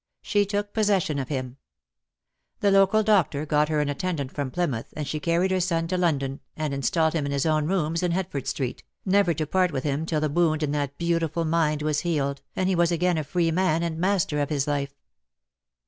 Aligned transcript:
She 0.23 0.47
took 0.47 0.73
possession 0.73 1.19
of 1.19 1.27
him. 1.29 1.57
The 2.59 2.71
local 2.71 3.03
doctor 3.03 3.45
got 3.45 3.69
her 3.69 3.81
an 3.81 3.87
attendant 3.87 4.31
from 4.31 4.49
Plymouth, 4.49 4.91
and 4.97 5.07
she 5.07 5.19
carried 5.19 5.51
her 5.51 5.59
son 5.59 5.87
to 5.89 5.95
London, 5.99 6.39
and 6.57 6.73
installed 6.73 7.13
him 7.13 7.27
in 7.27 7.31
his 7.31 7.45
own 7.45 7.67
rooms 7.67 8.01
in 8.01 8.13
Hertford 8.13 8.47
Street, 8.47 8.83
never 9.05 9.35
to 9.35 9.45
part 9.45 9.71
with 9.71 9.83
him 9.83 10.07
till 10.07 10.19
the 10.19 10.27
wound 10.27 10.63
in 10.63 10.71
that 10.71 10.97
beautiful 10.97 11.45
mind 11.45 11.83
was 11.83 11.99
healed, 11.99 12.41
and 12.55 12.67
he 12.67 12.73
was 12.73 12.91
again 12.91 13.19
a 13.19 13.23
free 13.23 13.51
man 13.51 13.83
and 13.83 13.99
master 13.99 14.41
of 14.41 14.49
his 14.49 14.65
life. 14.65 14.95